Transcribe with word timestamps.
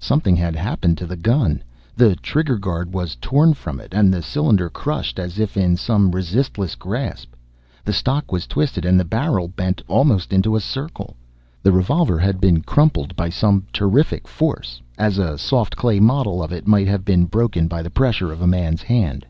Something 0.00 0.36
had 0.36 0.54
happened 0.54 0.98
to 0.98 1.06
the 1.06 1.16
gun. 1.16 1.62
The 1.96 2.14
trigger 2.16 2.58
guard 2.58 2.92
was 2.92 3.16
torn 3.22 3.54
from 3.54 3.80
it, 3.80 3.94
and 3.94 4.12
the 4.12 4.20
cylinder 4.20 4.68
crushed 4.68 5.18
as 5.18 5.38
if 5.38 5.56
in 5.56 5.78
some 5.78 6.10
resistless 6.12 6.74
grasp; 6.74 7.32
the 7.86 7.94
stock 7.94 8.30
was 8.30 8.46
twisted, 8.46 8.84
and 8.84 9.00
the 9.00 9.06
barrel 9.06 9.48
bent 9.48 9.80
almost 9.88 10.30
into 10.30 10.56
a 10.56 10.60
circle. 10.60 11.16
The 11.62 11.72
revolver 11.72 12.18
had 12.18 12.38
been 12.38 12.60
crumpled 12.60 13.16
by 13.16 13.30
some 13.30 13.64
terrific 13.72 14.28
force 14.28 14.82
as 14.98 15.16
a 15.16 15.38
soft 15.38 15.74
clay 15.74 16.00
model 16.00 16.42
of 16.42 16.52
it 16.52 16.66
might 16.66 16.86
have 16.86 17.02
been 17.06 17.24
broken 17.24 17.66
by 17.66 17.80
the 17.80 17.88
pressure 17.88 18.30
of 18.30 18.42
a 18.42 18.46
man's 18.46 18.82
hand. 18.82 19.24